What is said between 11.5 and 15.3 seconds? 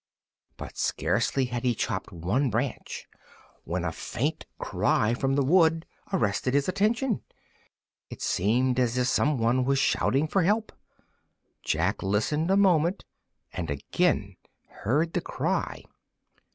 Jack listened a moment, and again heard the